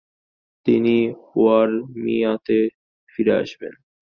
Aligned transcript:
তিনি 0.65 0.95
ওয়ারমিয়াতে 1.35 2.57
ফিরে 3.09 3.33
আসেন। 3.41 3.73